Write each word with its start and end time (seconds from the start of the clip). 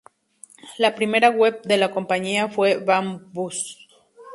La 0.83 0.91
primera 0.95 1.29
web 1.29 1.61
de 1.61 1.77
la 1.77 1.91
compañía 1.91 2.49
fue 2.49 2.77
"Bang 2.77 3.31
Bus". 3.31 3.87